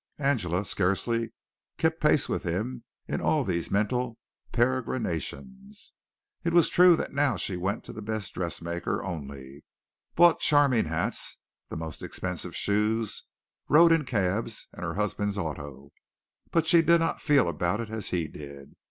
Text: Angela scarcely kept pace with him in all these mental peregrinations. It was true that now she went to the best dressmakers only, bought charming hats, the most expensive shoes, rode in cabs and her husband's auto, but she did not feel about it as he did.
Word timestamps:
Angela 0.17 0.65
scarcely 0.65 1.31
kept 1.77 2.01
pace 2.01 2.27
with 2.27 2.41
him 2.41 2.83
in 3.07 3.21
all 3.21 3.43
these 3.43 3.69
mental 3.69 4.17
peregrinations. 4.51 5.93
It 6.43 6.53
was 6.53 6.69
true 6.69 6.95
that 6.95 7.13
now 7.13 7.35
she 7.37 7.55
went 7.55 7.83
to 7.83 7.93
the 7.93 8.01
best 8.01 8.33
dressmakers 8.33 9.01
only, 9.05 9.63
bought 10.15 10.39
charming 10.39 10.85
hats, 10.85 11.37
the 11.69 11.77
most 11.77 12.01
expensive 12.01 12.55
shoes, 12.55 13.25
rode 13.69 13.91
in 13.91 14.03
cabs 14.03 14.67
and 14.73 14.83
her 14.83 14.95
husband's 14.95 15.37
auto, 15.37 15.91
but 16.49 16.65
she 16.65 16.81
did 16.81 16.97
not 16.97 17.21
feel 17.21 17.47
about 17.47 17.79
it 17.79 17.91
as 17.91 18.07
he 18.09 18.27
did. 18.27 18.75